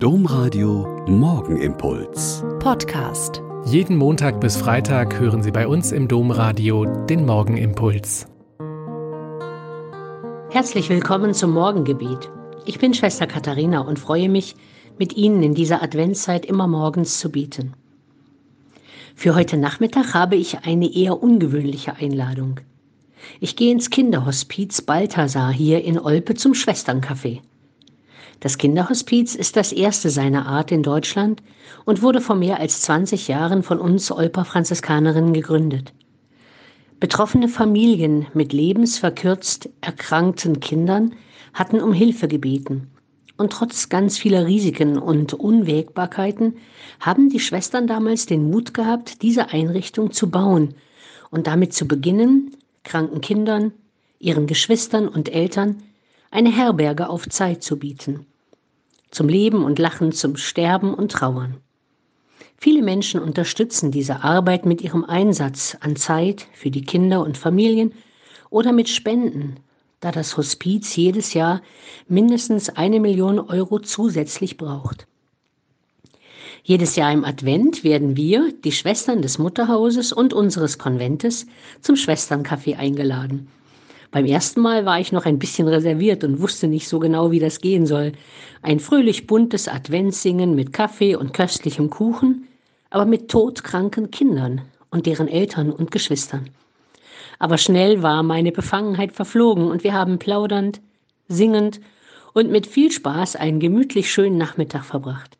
[0.00, 2.44] Domradio Morgenimpuls.
[2.60, 3.42] Podcast.
[3.64, 8.28] Jeden Montag bis Freitag hören Sie bei uns im Domradio den Morgenimpuls.
[10.50, 12.30] Herzlich willkommen zum Morgengebet.
[12.64, 14.54] Ich bin Schwester Katharina und freue mich,
[15.00, 17.74] mit Ihnen in dieser Adventszeit immer morgens zu beten.
[19.16, 22.60] Für heute Nachmittag habe ich eine eher ungewöhnliche Einladung.
[23.40, 27.40] Ich gehe ins Kinderhospiz Balthasar hier in Olpe zum Schwesterncafé.
[28.40, 31.42] Das Kinderhospiz ist das erste seiner Art in Deutschland
[31.84, 35.92] und wurde vor mehr als 20 Jahren von uns Olper Franziskanerinnen gegründet.
[37.00, 41.14] Betroffene Familien mit lebensverkürzt erkrankten Kindern
[41.52, 42.90] hatten um Hilfe gebeten.
[43.36, 46.56] Und trotz ganz vieler Risiken und Unwägbarkeiten
[47.00, 50.74] haben die Schwestern damals den Mut gehabt, diese Einrichtung zu bauen
[51.30, 53.72] und damit zu beginnen, kranken Kindern,
[54.18, 55.82] ihren Geschwistern und Eltern
[56.30, 58.26] eine Herberge auf Zeit zu bieten.
[59.10, 61.56] Zum Leben und Lachen, zum Sterben und Trauern.
[62.58, 67.92] Viele Menschen unterstützen diese Arbeit mit ihrem Einsatz an Zeit für die Kinder und Familien
[68.50, 69.60] oder mit Spenden,
[70.00, 71.62] da das Hospiz jedes Jahr
[72.08, 75.06] mindestens eine Million Euro zusätzlich braucht.
[76.64, 81.46] Jedes Jahr im Advent werden wir, die Schwestern des Mutterhauses und unseres Konventes,
[81.80, 83.48] zum Schwesterncafé eingeladen.
[84.10, 87.40] Beim ersten Mal war ich noch ein bisschen reserviert und wusste nicht so genau, wie
[87.40, 88.12] das gehen soll.
[88.62, 92.48] Ein fröhlich buntes Adventssingen mit Kaffee und köstlichem Kuchen,
[92.90, 96.48] aber mit todkranken Kindern und deren Eltern und Geschwistern.
[97.38, 100.80] Aber schnell war meine Befangenheit verflogen und wir haben plaudernd,
[101.28, 101.80] singend
[102.32, 105.37] und mit viel Spaß einen gemütlich schönen Nachmittag verbracht.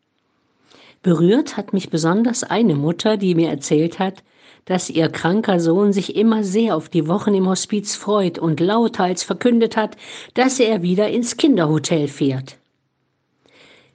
[1.01, 4.23] Berührt hat mich besonders eine Mutter, die mir erzählt hat,
[4.65, 9.23] dass ihr kranker Sohn sich immer sehr auf die Wochen im Hospiz freut und lauthals
[9.23, 9.95] verkündet hat,
[10.33, 12.57] dass er wieder ins Kinderhotel fährt.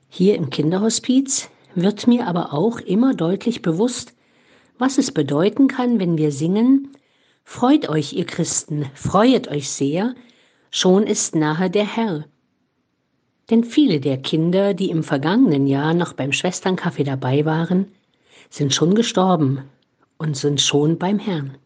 [0.08, 4.14] Hier im Kinderhospiz wird mir aber auch immer deutlich bewusst,
[4.78, 6.94] was es bedeuten kann, wenn wir singen,
[7.44, 10.14] Freut euch, ihr Christen, freuet euch sehr,
[10.70, 12.24] schon ist nahe der Herr.
[13.50, 17.86] Denn viele der Kinder, die im vergangenen Jahr noch beim Schwesternkaffee dabei waren,
[18.48, 19.62] sind schon gestorben
[20.16, 21.56] und sind schon beim Herrn.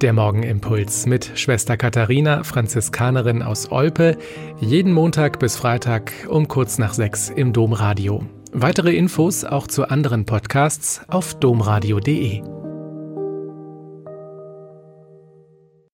[0.00, 4.16] Der Morgenimpuls mit Schwester Katharina, Franziskanerin aus Olpe,
[4.60, 8.22] jeden Montag bis Freitag um kurz nach sechs im Domradio.
[8.52, 12.57] Weitere Infos auch zu anderen Podcasts auf domradio.de.